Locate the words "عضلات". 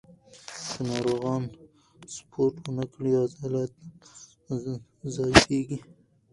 3.23-3.73